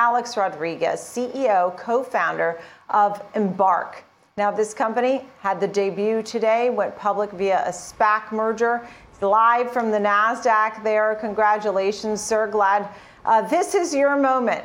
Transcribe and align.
Alex 0.00 0.34
Rodrigues, 0.34 0.98
CEO, 0.98 1.76
co 1.76 2.02
founder 2.02 2.58
of 2.88 3.22
Embark. 3.34 4.02
Now, 4.38 4.50
this 4.50 4.72
company 4.72 5.26
had 5.40 5.60
the 5.60 5.68
debut 5.68 6.22
today, 6.22 6.70
went 6.70 6.96
public 6.96 7.30
via 7.32 7.62
a 7.66 7.70
SPAC 7.70 8.32
merger. 8.32 8.80
live 9.20 9.70
from 9.70 9.90
the 9.90 9.98
NASDAQ 9.98 10.82
there. 10.82 11.16
Congratulations, 11.16 12.18
sir. 12.18 12.46
Glad 12.46 12.88
uh, 13.26 13.42
this 13.42 13.74
is 13.74 13.94
your 13.94 14.16
moment. 14.16 14.64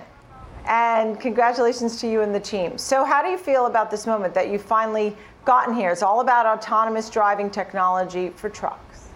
And 0.68 1.20
congratulations 1.20 2.00
to 2.00 2.08
you 2.08 2.22
and 2.22 2.34
the 2.34 2.40
team. 2.40 2.78
So, 2.78 3.04
how 3.04 3.22
do 3.22 3.28
you 3.28 3.38
feel 3.38 3.66
about 3.66 3.92
this 3.92 4.08
moment 4.08 4.34
that 4.36 4.48
you've 4.50 4.62
finally 4.62 5.18
gotten 5.44 5.76
here? 5.76 5.92
It's 5.92 6.02
all 6.02 6.22
about 6.22 6.46
autonomous 6.46 7.10
driving 7.10 7.50
technology 7.50 8.30
for 8.30 8.50
trucks. 8.50 9.10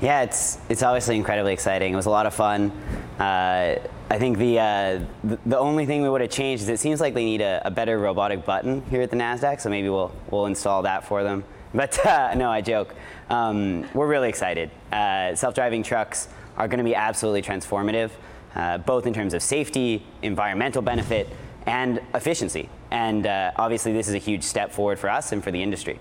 Yeah, 0.00 0.22
it's 0.22 0.58
it's 0.68 0.84
obviously 0.84 1.16
incredibly 1.16 1.52
exciting. 1.52 1.92
It 1.92 1.96
was 1.96 2.06
a 2.06 2.10
lot 2.10 2.26
of 2.26 2.34
fun. 2.34 2.70
Uh, 3.18 3.76
I 4.10 4.18
think 4.18 4.36
the, 4.36 4.58
uh, 4.58 5.00
the, 5.24 5.38
the 5.46 5.58
only 5.58 5.86
thing 5.86 6.02
we 6.02 6.08
would 6.08 6.20
have 6.20 6.30
changed 6.30 6.62
is 6.62 6.68
it 6.68 6.78
seems 6.78 7.00
like 7.00 7.14
they 7.14 7.24
need 7.24 7.40
a, 7.40 7.62
a, 7.64 7.70
better 7.70 7.98
robotic 7.98 8.44
button 8.44 8.82
here 8.90 9.00
at 9.00 9.10
the 9.10 9.16
Nasdaq, 9.16 9.58
so 9.60 9.70
maybe 9.70 9.88
we'll 9.88 10.14
we'll 10.30 10.44
install 10.46 10.82
that 10.82 11.02
for 11.02 11.22
them. 11.22 11.42
But 11.72 11.98
uh, 12.06 12.34
no, 12.34 12.50
I 12.50 12.60
joke. 12.60 12.94
Um, 13.30 13.88
we're 13.94 14.06
really 14.06 14.28
excited. 14.28 14.70
Uh, 14.92 15.34
self-driving 15.34 15.82
trucks 15.82 16.28
are 16.58 16.68
going 16.68 16.78
to 16.78 16.84
be 16.84 16.94
absolutely 16.94 17.40
transformative, 17.40 18.10
uh, 18.54 18.78
both 18.78 19.06
in 19.06 19.14
terms 19.14 19.32
of 19.32 19.42
safety, 19.42 20.04
environmental 20.20 20.82
benefit, 20.82 21.28
and 21.64 22.00
efficiency. 22.14 22.68
And 22.90 23.26
uh, 23.26 23.52
obviously, 23.56 23.94
this 23.94 24.08
is 24.08 24.14
a 24.14 24.18
huge 24.18 24.42
step 24.42 24.72
forward 24.72 24.98
for 24.98 25.08
us 25.08 25.32
and 25.32 25.42
for 25.42 25.50
the 25.50 25.62
industry. 25.62 25.98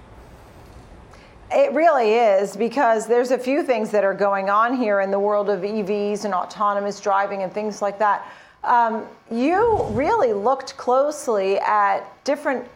It 1.51 1.71
really 1.73 2.13
is 2.13 2.57
because 2.57 3.07
there's 3.07 3.31
a 3.31 3.37
few 3.37 3.61
things 3.61 3.91
that 3.91 4.03
are 4.03 4.13
going 4.13 4.49
on 4.49 4.75
here 4.75 5.01
in 5.01 5.11
the 5.11 5.19
world 5.19 5.49
of 5.49 5.61
EVs 5.61 6.25
and 6.25 6.33
autonomous 6.33 6.99
driving 6.99 7.43
and 7.43 7.53
things 7.53 7.81
like 7.81 7.99
that. 7.99 8.27
Um, 8.63 9.05
you 9.29 9.83
really 9.91 10.33
looked 10.33 10.75
closely 10.75 11.59
at 11.59 12.01
different 12.23 12.67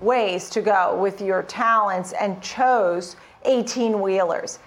ways 0.00 0.48
to 0.50 0.62
go 0.62 0.96
with 1.00 1.20
your 1.20 1.42
talents 1.42 2.12
and 2.12 2.40
chose 2.40 3.16
18 3.44 4.00
wheelers. 4.00 4.60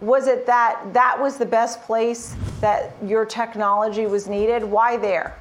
Was 0.00 0.26
it 0.26 0.46
that 0.46 0.92
that 0.92 1.20
was 1.20 1.36
the 1.36 1.46
best 1.46 1.82
place 1.82 2.34
that 2.60 2.94
your 3.04 3.24
technology 3.26 4.06
was 4.06 4.26
needed? 4.26 4.64
Why 4.64 4.96
there? 4.96 5.36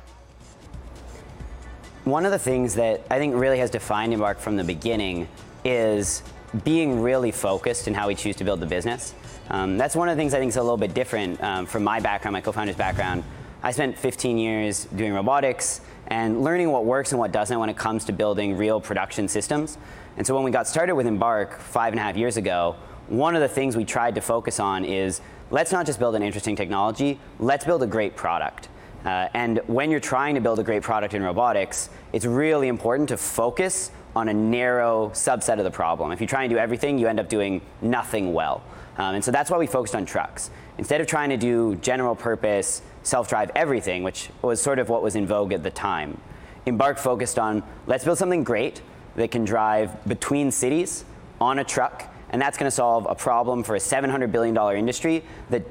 One 2.03 2.25
of 2.25 2.31
the 2.31 2.40
things 2.40 2.75
that 2.75 3.02
I 3.09 3.17
think 3.17 3.36
really 3.36 3.59
has 3.59 3.69
defined 3.69 4.14
Embark 4.14 4.40
from 4.40 4.56
the 4.58 4.64
beginning 4.64 5.28
is 5.64 6.22
being 6.64 7.02
really 7.02 7.31
focused 7.31 7.88
in 7.88 7.94
how 7.94 8.08
we 8.08 8.16
choose 8.16 8.36
to 8.38 8.44
build 8.44 8.59
the 8.59 8.66
business. 8.66 9.14
Um, 9.50 9.78
that's 9.78 9.95
one 9.95 10.09
of 10.09 10.16
the 10.16 10.22
things 10.22 10.34
I 10.34 10.39
think 10.39 10.50
is 10.50 10.58
a 10.58 10.62
little 10.62 10.78
bit 10.78 10.94
different 10.94 11.42
um, 11.44 11.66
from 11.66 11.84
my 11.84 12.00
background, 12.00 12.34
my 12.34 12.42
co-founder's 12.42 12.75
background. 12.75 13.23
I 13.62 13.72
spent 13.72 13.97
15 13.97 14.38
years 14.38 14.86
doing 14.95 15.14
robotics 15.14 15.81
and 16.08 16.44
learning 16.44 16.72
what 16.72 16.86
works 16.86 17.12
and 17.12 17.20
what 17.20 17.31
doesn't 17.31 17.58
when 17.58 17.70
it 17.70 17.78
comes 17.78 18.06
to 18.06 18.14
building 18.14 18.58
real 18.58 18.80
production 18.80 19.28
systems. 19.28 19.78
And 20.17 20.25
so 20.25 20.36
when 20.36 20.44
we 20.44 20.52
got 20.52 20.67
started 20.67 20.95
with 20.95 21.08
Embark 21.08 21.59
five 21.59 21.94
and 21.94 22.00
a 22.00 22.03
half 22.03 22.16
years 22.16 22.38
ago, 22.38 22.75
one 23.08 23.36
of 23.36 23.42
the 23.42 23.47
things 23.47 23.75
we 23.75 23.86
tried 23.86 24.16
to 24.16 24.22
focus 24.22 24.59
on 24.59 24.86
is 24.86 25.22
let's 25.52 25.72
not 25.72 25.86
just 25.86 26.00
build 26.00 26.16
an 26.16 26.23
interesting 26.23 26.56
technology, 26.56 27.19
let's 27.40 27.66
build 27.66 27.84
a 27.84 27.88
great 27.88 28.16
product. 28.16 28.69
Uh, 29.03 29.30
and 29.36 29.62
when 29.67 29.92
you're 29.92 30.00
trying 30.00 30.34
to 30.34 30.42
build 30.42 30.58
a 30.58 30.64
great 30.64 30.81
product 30.81 31.14
in 31.14 31.22
robotics, 31.22 31.90
it's 32.14 32.25
really 32.25 32.67
important 32.67 33.09
to 33.09 33.17
focus 33.17 33.92
on 34.16 34.30
a 34.30 34.34
narrow 34.34 35.10
subset 35.10 35.58
of 35.58 35.64
the 35.64 35.72
problem. 35.72 36.12
If 36.12 36.22
you 36.22 36.28
try 36.28 36.44
and 36.44 36.50
do 36.50 36.58
everything, 36.58 36.98
you 36.98 37.08
end 37.08 37.20
up 37.20 37.28
doing 37.28 37.62
nothing 37.82 38.34
well. 38.34 38.64
Um, 38.98 39.16
and 39.16 39.24
so 39.24 39.32
that's 39.32 39.52
why 39.52 39.58
we 39.58 39.68
focused 39.68 39.96
on 39.96 40.06
trucks. 40.06 40.50
Instead 40.78 41.02
of 41.02 41.08
trying 41.08 41.30
to 41.30 41.38
do 41.38 41.76
general 41.76 42.16
purpose, 42.16 42.82
self 43.04 43.28
drive 43.28 43.52
everything, 43.56 44.04
which 44.04 44.30
was 44.42 44.62
sort 44.62 44.80
of 44.80 44.88
what 44.88 45.04
was 45.04 45.16
in 45.16 45.28
vogue 45.28 45.52
at 45.52 45.64
the 45.64 45.72
time, 45.72 46.20
Embark 46.66 46.98
focused 46.98 47.38
on 47.38 47.62
let's 47.88 48.06
build 48.06 48.18
something 48.18 48.44
great 48.44 48.82
that 49.16 49.32
can 49.32 49.46
drive 49.46 50.04
between 50.08 50.50
cities 50.52 51.06
on 51.40 51.60
a 51.60 51.64
truck, 51.64 52.06
and 52.30 52.42
that's 52.42 52.58
going 52.58 52.68
to 52.68 52.75
solve 52.75 53.06
a 53.09 53.16
problem 53.16 53.64
for 53.64 53.75
a 53.75 53.80
$700 53.80 54.31
billion 54.31 54.58
industry 54.78 55.24
that 55.50 55.64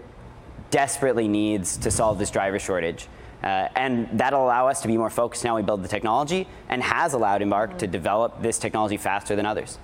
desperately 0.71 1.28
needs 1.28 1.77
to 1.78 1.91
solve 1.91 2.19
this 2.19 2.31
driver 2.31 2.59
shortage. 2.59 3.09
Uh, 3.44 3.69
and 3.77 4.09
that'll 4.19 4.43
allow 4.43 4.66
us 4.69 4.81
to 4.81 4.88
be 4.88 4.97
more 4.97 5.10
focused 5.10 5.44
now 5.44 5.55
we 5.55 5.60
build 5.60 5.82
the 5.82 5.88
technology 5.88 6.49
and 6.71 6.82
has 6.82 7.12
allowed 7.12 7.43
Embark 7.43 7.77
to 7.77 7.87
develop 7.87 8.41
this 8.41 8.59
technology 8.59 8.97
faster 8.97 9.37
than 9.37 9.44
others. 9.44 9.78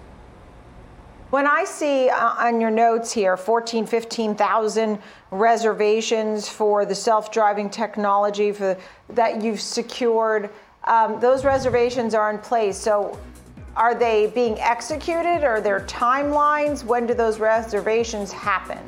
When 1.29 1.47
I 1.47 1.65
see 1.65 2.09
uh, 2.09 2.37
on 2.39 2.59
your 2.59 2.71
notes 2.71 3.13
here 3.13 3.37
14, 3.37 3.85
15,000 3.85 4.99
reservations 5.31 6.49
for 6.49 6.87
the 6.87 6.95
self-driving 6.95 7.69
technology 7.69 8.51
for, 8.51 8.79
that 9.11 9.43
you've 9.43 9.61
secured, 9.61 10.49
um, 10.85 11.21
those 11.21 11.45
reservations 11.45 12.15
are 12.15 12.31
in 12.31 12.39
place. 12.39 12.79
So 12.79 13.19
are 13.77 13.95
they 13.95 14.29
being 14.29 14.59
executed? 14.59 15.45
Are 15.45 15.61
there 15.61 15.81
timelines? 15.81 16.83
When 16.83 17.07
do 17.07 17.13
those 17.13 17.39
reservations 17.39 18.33
happen? 18.33 18.79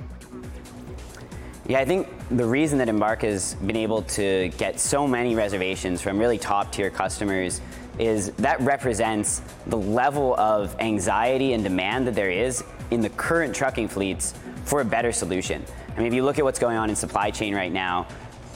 Yeah, 1.68 1.78
I 1.78 1.84
think 1.84 2.08
the 2.28 2.44
reason 2.44 2.78
that 2.78 2.88
Embark 2.88 3.22
has 3.22 3.54
been 3.54 3.76
able 3.76 4.02
to 4.02 4.48
get 4.58 4.80
so 4.80 5.06
many 5.06 5.36
reservations 5.36 6.02
from 6.02 6.18
really 6.18 6.36
top 6.36 6.72
tier 6.72 6.90
customers 6.90 7.60
is 8.00 8.32
that 8.32 8.60
represents 8.60 9.42
the 9.68 9.76
level 9.76 10.34
of 10.40 10.74
anxiety 10.80 11.52
and 11.52 11.62
demand 11.62 12.08
that 12.08 12.16
there 12.16 12.30
is 12.30 12.64
in 12.90 13.00
the 13.00 13.10
current 13.10 13.54
trucking 13.54 13.86
fleets 13.86 14.34
for 14.64 14.80
a 14.80 14.84
better 14.84 15.12
solution. 15.12 15.64
I 15.94 15.98
mean, 15.98 16.08
if 16.08 16.14
you 16.14 16.24
look 16.24 16.40
at 16.40 16.44
what's 16.44 16.58
going 16.58 16.76
on 16.76 16.90
in 16.90 16.96
supply 16.96 17.30
chain 17.30 17.54
right 17.54 17.70
now, 17.72 18.08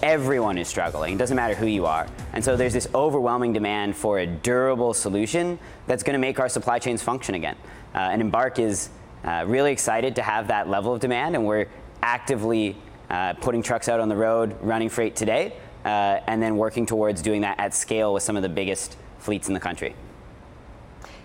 everyone 0.03 0.59
is 0.59 0.67
struggling. 0.67 1.15
It 1.15 1.19
doesn't 1.19 1.37
matter 1.37 1.55
who 1.55 1.67
you 1.67 1.87
are. 1.87 2.09
And 2.33 2.45
so 2.45 2.57
there's 2.57 2.73
this 2.73 2.89
overwhelming 2.93 3.53
demand 3.53 3.97
for 3.97 4.19
a 4.19 4.27
durable 4.27 4.93
solution 4.95 5.61
that's 5.87 6.03
going 6.03 6.15
to 6.15 6.19
make 6.19 6.41
our 6.41 6.49
supply 6.49 6.81
chains 6.81 7.03
function 7.03 7.37
again. 7.37 7.57
Uh, 7.95 7.99
and 7.99 8.21
Embark 8.21 8.59
is 8.59 8.91
uh, 9.25 9.45
really 9.47 9.71
excited 9.71 10.17
to 10.17 10.23
have 10.23 10.49
that 10.49 10.69
level 10.69 10.93
of 10.93 11.01
demand, 11.01 11.37
and 11.37 11.47
we're 11.47 11.67
actively 12.03 12.77
uh, 13.11 13.35
putting 13.35 13.63
trucks 13.63 13.89
out 13.89 14.01
on 14.01 14.09
the 14.09 14.17
road, 14.17 14.57
running 14.61 14.89
freight 14.89 15.17
today, 15.17 15.55
uh, 15.85 16.21
and 16.27 16.43
then 16.43 16.57
working 16.57 16.87
towards 16.87 17.23
doing 17.23 17.43
that 17.43 17.59
at 17.61 17.75
scale 17.75 18.13
with 18.13 18.23
some 18.23 18.37
of 18.37 18.43
the 18.43 18.49
biggest 18.49 18.97
fleets 19.19 19.49
in 19.49 19.55
the 19.55 19.61
country. 19.61 19.95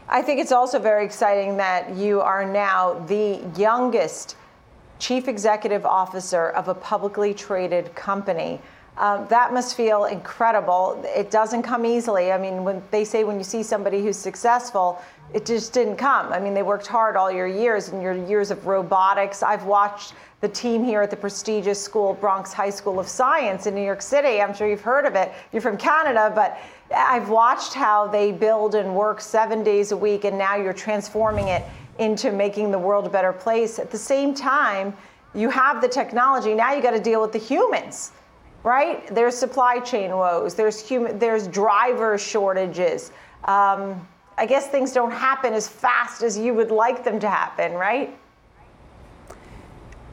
I 0.07 0.21
think 0.21 0.39
it's 0.41 0.51
also 0.51 0.77
very 0.77 1.05
exciting 1.05 1.57
that 1.57 1.95
you 1.95 2.19
are 2.19 2.45
now 2.45 2.95
the 3.07 3.41
youngest 3.57 4.35
chief 4.99 5.27
executive 5.27 5.85
officer 5.85 6.49
of 6.49 6.67
a 6.67 6.75
publicly 6.75 7.33
traded 7.33 7.95
company. 7.95 8.61
Um, 8.97 9.25
that 9.29 9.53
must 9.53 9.75
feel 9.75 10.05
incredible. 10.05 11.01
It 11.05 11.31
doesn't 11.31 11.63
come 11.63 11.85
easily. 11.85 12.31
I 12.31 12.37
mean, 12.37 12.63
when 12.63 12.83
they 12.91 13.05
say 13.05 13.23
when 13.23 13.37
you 13.37 13.43
see 13.43 13.63
somebody 13.63 14.03
who's 14.03 14.17
successful, 14.17 15.01
it 15.33 15.45
just 15.45 15.73
didn't 15.73 15.95
come. 15.95 16.31
I 16.33 16.39
mean, 16.39 16.53
they 16.53 16.63
worked 16.63 16.87
hard 16.87 17.15
all 17.15 17.31
your 17.31 17.47
years 17.47 17.89
and 17.89 18.01
your 18.01 18.13
years 18.13 18.51
of 18.51 18.67
robotics. 18.67 19.43
I've 19.43 19.63
watched 19.63 20.13
the 20.41 20.49
team 20.49 20.83
here 20.83 21.01
at 21.01 21.09
the 21.09 21.15
prestigious 21.15 21.81
school, 21.81 22.15
Bronx 22.15 22.51
High 22.51 22.71
School 22.71 22.99
of 22.99 23.07
Science 23.07 23.67
in 23.67 23.75
New 23.75 23.83
York 23.83 24.01
City. 24.01 24.41
I'm 24.41 24.53
sure 24.53 24.67
you've 24.67 24.81
heard 24.81 25.05
of 25.05 25.15
it. 25.15 25.31
You're 25.53 25.61
from 25.61 25.77
Canada, 25.77 26.31
but 26.33 26.57
I've 26.93 27.29
watched 27.29 27.73
how 27.73 28.07
they 28.07 28.31
build 28.31 28.75
and 28.75 28.95
work 28.95 29.21
seven 29.21 29.63
days 29.63 29.91
a 29.91 29.97
week, 29.97 30.25
and 30.25 30.37
now 30.37 30.55
you're 30.55 30.73
transforming 30.73 31.47
it 31.47 31.63
into 31.99 32.31
making 32.31 32.71
the 32.71 32.79
world 32.79 33.05
a 33.05 33.09
better 33.09 33.31
place. 33.31 33.77
At 33.77 33.91
the 33.91 33.97
same 33.97 34.33
time, 34.33 34.95
you 35.35 35.49
have 35.49 35.79
the 35.79 35.87
technology. 35.87 36.53
Now 36.53 36.73
you 36.73 36.81
got 36.81 36.91
to 36.91 36.99
deal 36.99 37.21
with 37.21 37.31
the 37.31 37.39
humans, 37.39 38.11
right? 38.63 39.07
There's 39.13 39.37
supply 39.37 39.79
chain 39.79 40.11
woes. 40.11 40.55
There's 40.55 40.85
human. 40.85 41.19
There's 41.19 41.47
driver 41.47 42.17
shortages. 42.17 43.11
Um, 43.45 44.05
I 44.37 44.45
guess 44.45 44.67
things 44.67 44.91
don't 44.91 45.11
happen 45.11 45.53
as 45.53 45.67
fast 45.67 46.23
as 46.23 46.37
you 46.37 46.53
would 46.53 46.71
like 46.71 47.03
them 47.03 47.19
to 47.19 47.29
happen, 47.29 47.73
right? 47.73 48.17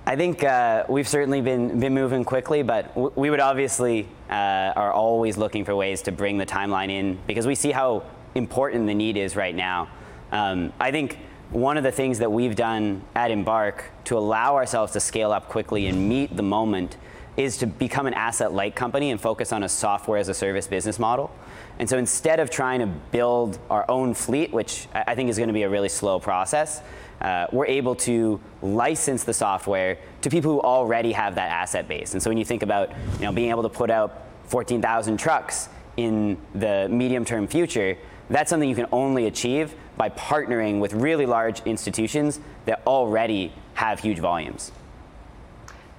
I 0.06 0.16
think 0.16 0.42
uh, 0.42 0.84
we've 0.88 1.06
certainly 1.06 1.42
been, 1.42 1.78
been 1.78 1.92
moving 1.92 2.24
quickly, 2.24 2.62
but 2.62 2.88
w- 2.94 3.12
we 3.14 3.28
would 3.28 3.40
obviously 3.40 4.08
uh, 4.30 4.72
are 4.74 4.92
always 4.92 5.36
looking 5.36 5.66
for 5.66 5.76
ways 5.76 6.00
to 6.02 6.12
bring 6.12 6.38
the 6.38 6.46
timeline 6.46 6.90
in 6.90 7.18
because 7.26 7.46
we 7.46 7.54
see 7.54 7.72
how 7.72 8.04
important 8.34 8.86
the 8.86 8.94
need 8.94 9.18
is 9.18 9.36
right 9.36 9.54
now. 9.54 9.88
Um, 10.32 10.72
I 10.80 10.90
think 10.90 11.18
one 11.50 11.76
of 11.76 11.84
the 11.84 11.92
things 11.92 12.18
that 12.20 12.32
we've 12.32 12.56
done 12.56 13.02
at 13.14 13.30
Embark 13.30 13.84
to 14.04 14.16
allow 14.16 14.56
ourselves 14.56 14.92
to 14.94 15.00
scale 15.00 15.30
up 15.30 15.48
quickly 15.48 15.86
and 15.86 16.08
meet 16.08 16.34
the 16.34 16.42
moment 16.42 16.96
is 17.38 17.56
to 17.56 17.66
become 17.66 18.06
an 18.06 18.14
asset 18.14 18.52
light 18.52 18.74
company 18.74 19.12
and 19.12 19.20
focus 19.20 19.52
on 19.52 19.62
a 19.62 19.68
software 19.68 20.18
as 20.18 20.28
a 20.28 20.34
service 20.34 20.66
business 20.66 20.98
model. 20.98 21.30
And 21.78 21.88
so 21.88 21.96
instead 21.96 22.40
of 22.40 22.50
trying 22.50 22.80
to 22.80 22.86
build 22.86 23.60
our 23.70 23.88
own 23.88 24.12
fleet, 24.12 24.52
which 24.52 24.88
I 24.92 25.14
think 25.14 25.30
is 25.30 25.38
going 25.38 25.46
to 25.46 25.54
be 25.54 25.62
a 25.62 25.68
really 25.68 25.88
slow 25.88 26.18
process, 26.18 26.82
uh, 27.20 27.46
we're 27.52 27.66
able 27.66 27.94
to 27.94 28.40
license 28.60 29.22
the 29.22 29.32
software 29.32 29.98
to 30.22 30.30
people 30.30 30.52
who 30.52 30.60
already 30.60 31.12
have 31.12 31.36
that 31.36 31.50
asset 31.50 31.86
base. 31.86 32.12
And 32.12 32.22
so 32.22 32.28
when 32.28 32.38
you 32.38 32.44
think 32.44 32.64
about 32.64 32.90
you 33.14 33.26
know, 33.26 33.32
being 33.32 33.50
able 33.50 33.62
to 33.62 33.68
put 33.68 33.90
out 33.90 34.24
14,000 34.46 35.16
trucks 35.16 35.68
in 35.96 36.36
the 36.56 36.88
medium 36.90 37.24
term 37.24 37.46
future, 37.46 37.96
that's 38.30 38.50
something 38.50 38.68
you 38.68 38.74
can 38.74 38.88
only 38.90 39.26
achieve 39.26 39.74
by 39.96 40.08
partnering 40.10 40.80
with 40.80 40.92
really 40.92 41.26
large 41.26 41.60
institutions 41.60 42.40
that 42.66 42.82
already 42.84 43.52
have 43.74 44.00
huge 44.00 44.18
volumes. 44.18 44.72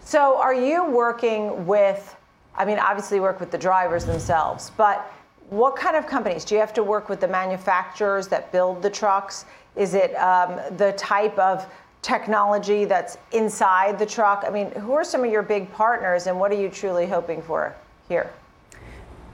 So, 0.03 0.37
are 0.37 0.53
you 0.53 0.85
working 0.85 1.65
with 1.65 2.15
I 2.59 2.65
mean, 2.65 2.77
obviously 2.77 3.21
work 3.21 3.39
with 3.39 3.51
the 3.51 3.57
drivers 3.57 4.03
themselves, 4.03 4.71
but 4.75 5.11
what 5.49 5.75
kind 5.75 5.95
of 5.95 6.05
companies? 6.05 6.43
Do 6.43 6.55
you 6.55 6.61
have 6.61 6.73
to 6.73 6.83
work 6.83 7.09
with 7.09 7.21
the 7.21 7.27
manufacturers 7.27 8.27
that 8.27 8.51
build 8.51 8.81
the 8.81 8.89
trucks? 8.89 9.45
Is 9.75 9.93
it 9.93 10.13
um, 10.15 10.59
the 10.77 10.91
type 10.93 11.39
of 11.39 11.65
technology 12.01 12.85
that's 12.85 13.17
inside 13.31 13.97
the 13.97 14.05
truck? 14.05 14.43
I 14.45 14.51
mean, 14.51 14.71
who 14.71 14.91
are 14.93 15.03
some 15.03 15.23
of 15.23 15.31
your 15.31 15.41
big 15.41 15.71
partners 15.71 16.27
and 16.27 16.39
what 16.39 16.51
are 16.51 16.59
you 16.61 16.69
truly 16.69 17.07
hoping 17.07 17.41
for 17.41 17.73
here? 18.09 18.31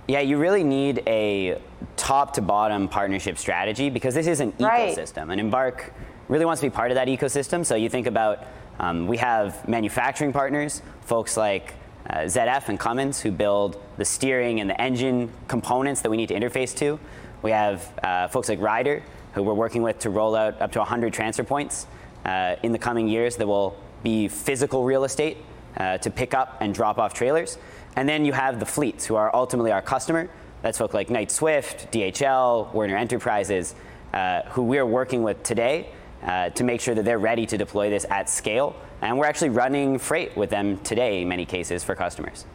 Yeah, 0.07 0.19
you 0.19 0.37
really 0.37 0.63
need 0.63 1.01
a 1.07 1.59
top 1.97 2.33
to 2.35 2.41
bottom 2.41 2.87
partnership 2.87 3.39
strategy 3.39 3.89
because 3.89 4.13
this 4.13 4.27
is 4.27 4.39
an 4.39 4.53
right. 4.59 4.95
ecosystem. 4.95 5.31
And 5.31 5.41
Embark 5.41 5.91
really 6.27 6.45
wants 6.45 6.61
to 6.61 6.67
be 6.67 6.73
part 6.73 6.91
of 6.91 6.95
that 6.95 7.07
ecosystem. 7.07 7.65
So 7.65 7.75
you 7.75 7.89
think 7.89 8.05
about 8.05 8.45
um, 8.79 9.07
we 9.07 9.17
have 9.17 9.67
manufacturing 9.67 10.33
partners, 10.33 10.81
folks 11.01 11.37
like 11.37 11.73
uh, 12.09 12.19
ZF 12.19 12.69
and 12.69 12.79
Cummins, 12.79 13.21
who 13.21 13.31
build 13.31 13.81
the 13.97 14.05
steering 14.05 14.59
and 14.59 14.69
the 14.69 14.79
engine 14.79 15.31
components 15.47 16.01
that 16.01 16.09
we 16.09 16.17
need 16.17 16.27
to 16.27 16.35
interface 16.35 16.75
to. 16.77 16.99
We 17.41 17.51
have 17.51 17.91
uh, 18.03 18.27
folks 18.27 18.49
like 18.49 18.59
Ryder, 18.59 19.01
who 19.33 19.43
we're 19.43 19.53
working 19.53 19.81
with 19.81 19.99
to 19.99 20.09
roll 20.09 20.35
out 20.35 20.61
up 20.61 20.71
to 20.73 20.79
100 20.79 21.13
transfer 21.13 21.43
points 21.43 21.87
uh, 22.25 22.55
in 22.63 22.71
the 22.71 22.79
coming 22.79 23.07
years 23.07 23.37
that 23.37 23.47
will 23.47 23.77
be 24.03 24.27
physical 24.27 24.83
real 24.83 25.03
estate 25.03 25.37
uh, 25.77 25.97
to 25.99 26.11
pick 26.11 26.33
up 26.33 26.57
and 26.61 26.73
drop 26.73 26.97
off 26.97 27.13
trailers. 27.13 27.57
And 27.95 28.07
then 28.09 28.25
you 28.25 28.33
have 28.33 28.59
the 28.59 28.65
fleets, 28.65 29.05
who 29.05 29.15
are 29.15 29.33
ultimately 29.33 29.71
our 29.71 29.81
customer. 29.81 30.29
That's 30.61 30.77
folks 30.77 30.93
like 30.93 31.09
Knight 31.09 31.31
Swift, 31.31 31.91
DHL, 31.91 32.73
Werner 32.73 32.97
Enterprises, 32.97 33.75
uh, 34.13 34.41
who 34.49 34.63
we're 34.63 34.85
working 34.85 35.23
with 35.23 35.41
today 35.43 35.89
uh, 36.25 36.49
to 36.49 36.63
make 36.63 36.81
sure 36.81 36.95
that 36.95 37.05
they're 37.05 37.19
ready 37.19 37.45
to 37.45 37.57
deploy 37.57 37.89
this 37.89 38.05
at 38.09 38.29
scale. 38.29 38.75
And 39.01 39.17
we're 39.17 39.25
actually 39.25 39.49
running 39.49 39.99
freight 39.99 40.35
with 40.35 40.49
them 40.49 40.77
today 40.79 41.21
in 41.21 41.27
many 41.27 41.45
cases 41.45 41.83
for 41.83 41.95
customers. 41.95 42.45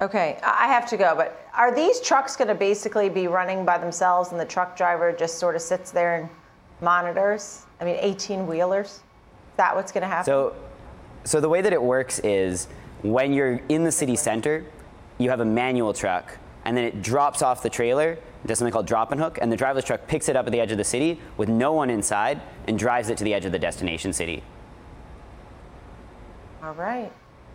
Okay, 0.00 0.40
I 0.42 0.66
have 0.66 0.88
to 0.88 0.96
go, 0.96 1.14
but 1.14 1.48
are 1.54 1.72
these 1.72 2.00
trucks 2.00 2.34
going 2.34 2.48
to 2.48 2.56
basically 2.56 3.08
be 3.08 3.28
running 3.28 3.64
by 3.64 3.78
themselves 3.78 4.32
and 4.32 4.40
the 4.40 4.44
truck 4.44 4.76
driver 4.76 5.12
just 5.12 5.38
sort 5.38 5.54
of 5.54 5.62
sits 5.62 5.92
there 5.92 6.16
and 6.16 6.28
monitors? 6.80 7.62
I 7.80 7.84
mean, 7.84 7.96
18 8.00 8.46
wheelers? 8.48 8.88
Is 8.88 9.00
that 9.58 9.76
what's 9.76 9.92
going 9.92 10.02
to 10.02 10.08
happen? 10.08 10.24
So, 10.24 10.56
so 11.22 11.40
the 11.40 11.48
way 11.48 11.60
that 11.60 11.72
it 11.72 11.80
works 11.80 12.18
is 12.20 12.66
when 13.02 13.32
you're 13.32 13.60
in 13.68 13.84
the 13.84 13.92
city 13.92 14.16
center, 14.16 14.64
you 15.18 15.30
have 15.30 15.38
a 15.38 15.44
manual 15.44 15.92
truck, 15.92 16.36
and 16.64 16.76
then 16.76 16.84
it 16.84 17.02
drops 17.02 17.42
off 17.42 17.62
the 17.62 17.70
trailer, 17.70 18.18
does 18.46 18.58
something 18.58 18.72
called 18.72 18.86
drop 18.86 19.12
and 19.12 19.20
hook, 19.20 19.38
and 19.40 19.50
the 19.50 19.56
driverless 19.56 19.84
truck 19.84 20.06
picks 20.06 20.28
it 20.28 20.36
up 20.36 20.46
at 20.46 20.52
the 20.52 20.60
edge 20.60 20.72
of 20.72 20.78
the 20.78 20.84
city 20.84 21.20
with 21.36 21.48
no 21.48 21.72
one 21.72 21.90
inside 21.90 22.40
and 22.66 22.78
drives 22.78 23.08
it 23.08 23.18
to 23.18 23.24
the 23.24 23.34
edge 23.34 23.44
of 23.44 23.52
the 23.52 23.58
destination 23.58 24.12
city. 24.12 24.42
All 26.62 26.74
right. 26.74 27.10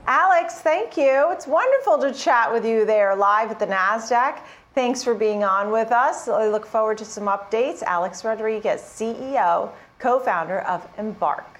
Alex, 0.05 0.55
thank 0.55 0.95
you. 0.95 1.31
It's 1.31 1.47
wonderful 1.47 1.97
to 1.99 2.13
chat 2.13 2.51
with 2.51 2.65
you 2.65 2.85
there 2.85 3.15
live 3.15 3.51
at 3.51 3.59
the 3.59 3.67
NASDAQ. 3.67 4.39
Thanks 4.73 5.03
for 5.03 5.13
being 5.13 5.43
on 5.43 5.71
with 5.71 5.91
us. 5.91 6.27
I 6.27 6.47
look 6.47 6.65
forward 6.65 6.97
to 6.99 7.05
some 7.05 7.25
updates. 7.25 7.83
Alex 7.83 8.23
Rodrigues, 8.23 8.81
CEO, 8.81 9.71
co 9.99 10.19
founder 10.19 10.59
of 10.61 10.87
Embark. 10.97 11.56